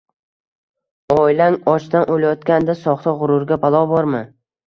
Oilang 1.15 1.57
ochdan 1.75 2.09
o`layotganda, 2.15 2.77
soxta 2.85 3.15
g`ururga 3.21 3.59
balo 3.67 3.85
bormi 3.93 4.23